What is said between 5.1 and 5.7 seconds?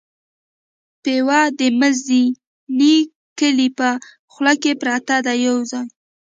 ده یو